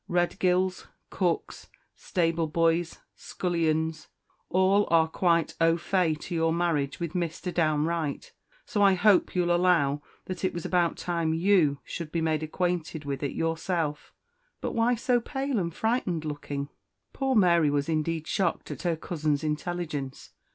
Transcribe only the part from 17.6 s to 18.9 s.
was indeed shocked at